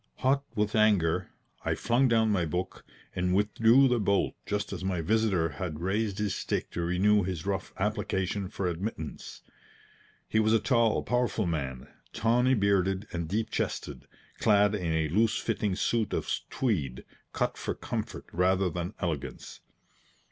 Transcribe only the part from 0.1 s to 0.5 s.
Hot